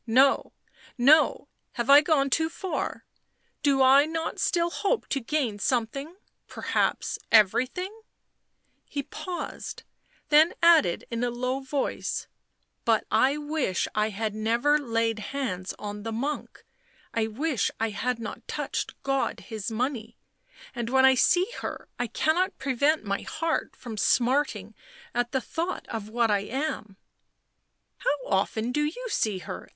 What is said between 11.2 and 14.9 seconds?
a low voice," But I wish I had never